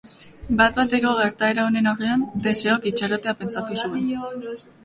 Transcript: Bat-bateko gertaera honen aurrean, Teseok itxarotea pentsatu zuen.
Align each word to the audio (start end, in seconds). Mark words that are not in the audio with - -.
Bat-bateko 0.61 1.11
gertaera 1.19 1.67
honen 1.71 1.89
aurrean, 1.93 2.25
Teseok 2.47 2.91
itxarotea 2.93 3.35
pentsatu 3.43 3.81
zuen. 3.85 4.13